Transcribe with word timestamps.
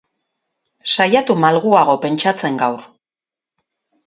Saiatu 0.95 1.35
malguago 1.43 1.95
pentsatzen 2.07 2.59
gaur. 2.65 2.89